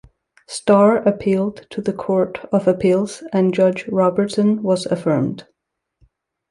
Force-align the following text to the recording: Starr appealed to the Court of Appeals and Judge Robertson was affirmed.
Starr 0.47 0.97
appealed 0.97 1.67
to 1.69 1.79
the 1.79 1.93
Court 1.93 2.39
of 2.51 2.67
Appeals 2.67 3.21
and 3.31 3.53
Judge 3.53 3.87
Robertson 3.87 4.63
was 4.63 4.87
affirmed. 4.87 5.45